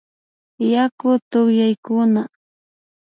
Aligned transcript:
Yaku 0.71 1.07
tukyaykuna 1.29 2.21